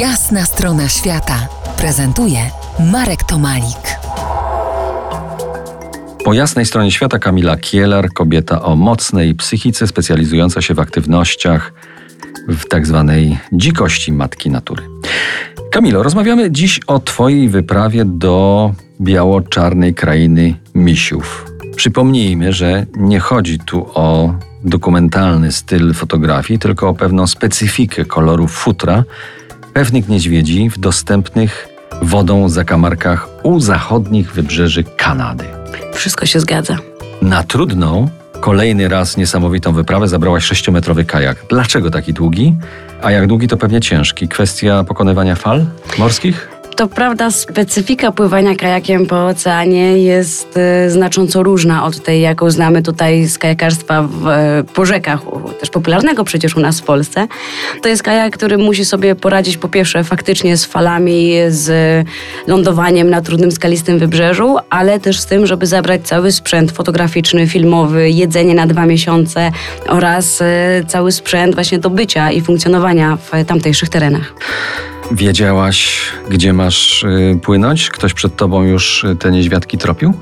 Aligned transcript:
Jasna 0.00 0.44
strona 0.44 0.88
świata 0.88 1.48
prezentuje 1.78 2.38
Marek 2.92 3.24
Tomalik. 3.24 3.98
Po 6.24 6.32
jasnej 6.32 6.66
stronie 6.66 6.92
świata 6.92 7.18
Kamila 7.18 7.56
Kielar, 7.56 8.12
kobieta 8.12 8.62
o 8.62 8.76
mocnej 8.76 9.34
psychice, 9.34 9.86
specjalizująca 9.86 10.62
się 10.62 10.74
w 10.74 10.80
aktywnościach 10.80 11.72
w 12.48 12.68
tak 12.68 12.86
zwanej 12.86 13.38
dzikości 13.52 14.12
matki 14.12 14.50
natury. 14.50 14.82
Kamilo, 15.70 16.02
rozmawiamy 16.02 16.50
dziś 16.50 16.80
o 16.86 16.98
Twojej 16.98 17.48
wyprawie 17.48 18.04
do 18.04 18.72
biało-czarnej 19.00 19.94
krainy 19.94 20.54
misiów. 20.74 21.46
Przypomnijmy, 21.76 22.52
że 22.52 22.86
nie 22.96 23.20
chodzi 23.20 23.58
tu 23.58 23.86
o 23.94 24.34
dokumentalny 24.64 25.52
styl 25.52 25.94
fotografii, 25.94 26.58
tylko 26.58 26.88
o 26.88 26.94
pewną 26.94 27.26
specyfikę 27.26 28.04
kolorów 28.04 28.52
futra 28.52 29.04
pewnych 29.76 30.08
niedźwiedzi 30.08 30.70
w 30.70 30.78
dostępnych 30.78 31.68
wodą 32.02 32.48
zakamarkach 32.48 33.28
u 33.42 33.60
zachodnich 33.60 34.32
wybrzeży 34.32 34.84
Kanady. 34.84 35.44
Wszystko 35.94 36.26
się 36.26 36.40
zgadza. 36.40 36.78
Na 37.22 37.42
trudną, 37.42 38.08
kolejny 38.40 38.88
raz 38.88 39.16
niesamowitą 39.16 39.72
wyprawę 39.72 40.08
zabrałaś 40.08 40.44
sześciometrowy 40.44 41.04
kajak. 41.04 41.36
Dlaczego 41.50 41.90
taki 41.90 42.12
długi? 42.12 42.54
A 43.02 43.10
jak 43.10 43.26
długi 43.26 43.48
to 43.48 43.56
pewnie 43.56 43.80
ciężki. 43.80 44.28
Kwestia 44.28 44.84
pokonywania 44.84 45.34
fal 45.34 45.66
morskich? 45.98 46.55
To 46.76 46.88
prawda, 46.88 47.30
specyfika 47.30 48.12
pływania 48.12 48.54
kajakiem 48.54 49.06
po 49.06 49.26
oceanie 49.26 49.98
jest 49.98 50.58
y, 50.86 50.90
znacząco 50.90 51.42
różna 51.42 51.84
od 51.84 52.02
tej, 52.02 52.20
jaką 52.20 52.50
znamy 52.50 52.82
tutaj 52.82 53.26
z 53.26 53.38
kajakarstwa 53.38 54.02
w, 54.02 54.26
y, 54.26 54.64
po 54.74 54.86
rzekach, 54.86 55.20
też 55.60 55.70
popularnego 55.70 56.24
przecież 56.24 56.56
u 56.56 56.60
nas 56.60 56.80
w 56.80 56.84
Polsce. 56.84 57.26
To 57.82 57.88
jest 57.88 58.02
kajak, 58.02 58.36
który 58.36 58.58
musi 58.58 58.84
sobie 58.84 59.14
poradzić 59.14 59.56
po 59.56 59.68
pierwsze 59.68 60.04
faktycznie 60.04 60.56
z 60.56 60.64
falami, 60.64 61.34
z 61.48 62.06
lądowaniem 62.46 63.10
na 63.10 63.20
trudnym, 63.20 63.52
skalistym 63.52 63.98
wybrzeżu, 63.98 64.56
ale 64.70 65.00
też 65.00 65.20
z 65.20 65.26
tym, 65.26 65.46
żeby 65.46 65.66
zabrać 65.66 66.02
cały 66.02 66.32
sprzęt 66.32 66.72
fotograficzny, 66.72 67.46
filmowy, 67.46 68.10
jedzenie 68.10 68.54
na 68.54 68.66
dwa 68.66 68.86
miesiące 68.86 69.50
oraz 69.88 70.40
y, 70.40 70.44
cały 70.88 71.12
sprzęt 71.12 71.54
właśnie 71.54 71.78
do 71.78 71.90
bycia 71.90 72.30
i 72.30 72.40
funkcjonowania 72.40 73.16
w 73.16 73.44
tamtejszych 73.46 73.88
terenach. 73.88 74.32
Wiedziałaś, 75.12 76.10
gdzie 76.30 76.52
masz 76.52 77.02
y, 77.02 77.38
płynąć? 77.42 77.90
Ktoś 77.90 78.14
przed 78.14 78.36
tobą 78.36 78.62
już 78.62 79.04
y, 79.04 79.16
te 79.16 79.30
niedźwiadki 79.30 79.78
tropił? 79.78 80.14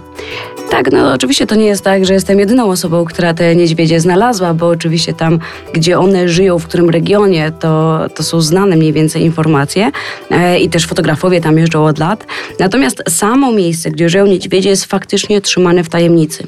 Tak, 0.74 0.92
no 0.92 1.12
oczywiście 1.12 1.46
to 1.46 1.54
nie 1.54 1.64
jest 1.64 1.84
tak, 1.84 2.04
że 2.04 2.14
jestem 2.14 2.38
jedyną 2.38 2.70
osobą, 2.70 3.04
która 3.04 3.34
te 3.34 3.56
niedźwiedzie 3.56 4.00
znalazła, 4.00 4.54
bo 4.54 4.68
oczywiście 4.68 5.12
tam, 5.12 5.38
gdzie 5.72 5.98
one 5.98 6.28
żyją, 6.28 6.58
w 6.58 6.66
którym 6.66 6.90
regionie, 6.90 7.52
to, 7.60 8.00
to 8.14 8.22
są 8.22 8.40
znane 8.40 8.76
mniej 8.76 8.92
więcej 8.92 9.22
informacje 9.22 9.90
e, 10.30 10.60
i 10.60 10.68
też 10.68 10.86
fotografowie 10.86 11.40
tam 11.40 11.58
jeżdżą 11.58 11.84
od 11.84 11.98
lat. 11.98 12.26
Natomiast 12.58 13.02
samo 13.08 13.52
miejsce, 13.52 13.90
gdzie 13.90 14.08
żyją 14.08 14.26
niedźwiedzie 14.26 14.70
jest 14.70 14.84
faktycznie 14.84 15.40
trzymane 15.40 15.84
w 15.84 15.88
tajemnicy. 15.88 16.46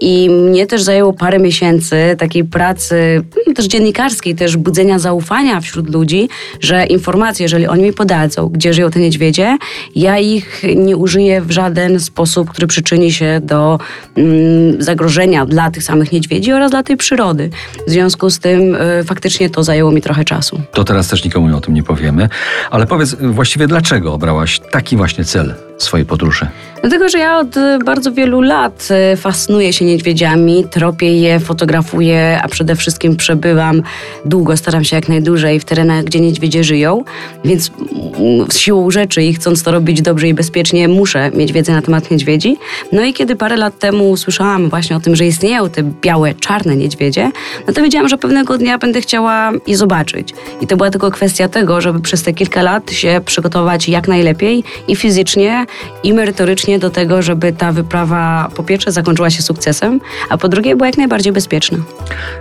I 0.00 0.30
mnie 0.30 0.66
też 0.66 0.82
zajęło 0.82 1.12
parę 1.12 1.38
miesięcy 1.38 1.96
takiej 2.18 2.44
pracy, 2.44 3.24
no, 3.46 3.54
też 3.54 3.66
dziennikarskiej, 3.66 4.34
też 4.34 4.56
budzenia 4.56 4.98
zaufania 4.98 5.60
wśród 5.60 5.94
ludzi, 5.94 6.28
że 6.60 6.86
informacje, 6.86 7.44
jeżeli 7.44 7.66
oni 7.66 7.82
mi 7.82 7.92
podadzą, 7.92 8.48
gdzie 8.48 8.74
żyją 8.74 8.90
te 8.90 9.00
niedźwiedzie, 9.00 9.58
ja 9.94 10.18
ich 10.18 10.62
nie 10.76 10.96
użyję 10.96 11.40
w 11.40 11.50
żaden 11.50 12.00
sposób, 12.00 12.50
który 12.50 12.66
przyczyni 12.66 13.05
się 13.12 13.40
do 13.42 13.78
mm, 14.16 14.82
zagrożenia 14.82 15.46
dla 15.46 15.70
tych 15.70 15.82
samych 15.82 16.12
niedźwiedzi 16.12 16.52
oraz 16.52 16.70
dla 16.70 16.82
tej 16.82 16.96
przyrody. 16.96 17.50
W 17.86 17.90
związku 17.90 18.30
z 18.30 18.38
tym 18.38 18.74
y, 18.74 19.04
faktycznie 19.04 19.50
to 19.50 19.62
zajęło 19.62 19.90
mi 19.90 20.02
trochę 20.02 20.24
czasu. 20.24 20.60
To 20.72 20.84
teraz 20.84 21.08
też 21.08 21.24
nikomu 21.24 21.56
o 21.56 21.60
tym 21.60 21.74
nie 21.74 21.82
powiemy. 21.82 22.28
Ale 22.70 22.86
powiedz 22.86 23.16
właściwie, 23.20 23.66
dlaczego 23.66 24.14
obrałaś 24.14 24.60
taki 24.70 24.96
właśnie 24.96 25.24
cel 25.24 25.54
swojej 25.78 26.06
podróży? 26.06 26.46
Dlatego, 26.80 27.08
że 27.08 27.18
ja 27.18 27.38
od 27.38 27.56
y, 27.56 27.78
bardzo 27.84 28.12
wielu 28.12 28.40
lat 28.40 28.88
y, 29.12 29.16
fascynuję 29.16 29.72
się 29.72 29.84
niedźwiedziami, 29.84 30.64
tropię 30.70 31.20
je, 31.20 31.40
fotografuję, 31.40 32.40
a 32.42 32.48
przede 32.48 32.76
wszystkim 32.76 33.16
przebywam 33.16 33.82
długo, 34.24 34.56
staram 34.56 34.84
się 34.84 34.96
jak 34.96 35.08
najdłużej 35.08 35.60
w 35.60 35.64
terenach, 35.64 36.04
gdzie 36.04 36.20
niedźwiedzie 36.20 36.64
żyją, 36.64 37.04
więc 37.44 37.70
mm, 38.18 38.50
z 38.50 38.58
siłą 38.58 38.90
rzeczy 38.90 39.22
i 39.22 39.34
chcąc 39.34 39.62
to 39.62 39.72
robić 39.72 40.02
dobrze 40.02 40.28
i 40.28 40.34
bezpiecznie, 40.34 40.88
muszę 40.88 41.30
mieć 41.30 41.52
wiedzę 41.52 41.72
na 41.72 41.82
temat 41.82 42.10
niedźwiedzi. 42.10 42.56
No 42.92 43.04
i 43.04 43.12
kiedy 43.12 43.36
parę 43.36 43.56
lat 43.56 43.78
temu 43.78 44.10
usłyszałam 44.10 44.68
właśnie 44.68 44.96
o 44.96 45.00
tym, 45.00 45.16
że 45.16 45.26
istnieją 45.26 45.70
te 45.70 45.82
białe, 45.82 46.34
czarne 46.34 46.76
niedźwiedzie, 46.76 47.30
no 47.66 47.72
to 47.72 47.82
wiedziałam, 47.82 48.08
że 48.08 48.18
pewnego 48.18 48.58
dnia 48.58 48.78
będę 48.78 49.00
chciała 49.00 49.52
je 49.66 49.76
zobaczyć. 49.76 50.28
I 50.60 50.66
to 50.66 50.76
była 50.76 50.90
tylko 50.90 51.10
kwestia 51.10 51.48
tego, 51.48 51.80
żeby 51.80 52.00
przez 52.00 52.22
te 52.22 52.32
kilka 52.32 52.62
lat 52.62 52.90
się 52.90 53.20
przygotować 53.24 53.88
jak 53.88 54.08
najlepiej 54.08 54.64
i 54.88 54.96
fizycznie, 54.96 55.65
i 56.02 56.12
merytorycznie 56.12 56.78
do 56.78 56.90
tego, 56.90 57.22
żeby 57.22 57.52
ta 57.52 57.72
wyprawa 57.72 58.50
po 58.56 58.62
pierwsze 58.62 58.92
zakończyła 58.92 59.30
się 59.30 59.42
sukcesem, 59.42 60.00
a 60.28 60.38
po 60.38 60.48
drugie 60.48 60.76
była 60.76 60.86
jak 60.86 60.96
najbardziej 60.96 61.32
bezpieczna. 61.32 61.78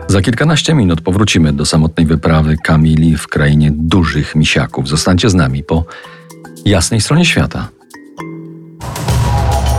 Za 0.08 0.22
kilkanaście 0.22 0.74
minut 0.74 1.02
powrócimy 1.02 1.53
do 1.53 1.66
samotnej 1.66 2.06
wyprawy 2.06 2.56
Kamili 2.63 3.18
w 3.18 3.28
krainie 3.28 3.72
dużych 3.74 4.36
misiaków. 4.36 4.88
Zostańcie 4.88 5.30
z 5.30 5.34
nami 5.34 5.63
po 5.63 5.84
jasnej 6.66 7.02
stronie 7.02 7.25
świata. 7.25 7.68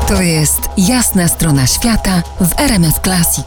To 0.08 0.22
jest 0.22 0.60
jasna 0.78 1.28
strona 1.28 1.66
świata 1.66 2.22
w 2.40 2.60
RMS 2.60 3.00
Classic. 3.04 3.46